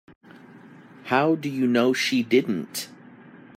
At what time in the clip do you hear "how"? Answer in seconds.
1.03-1.35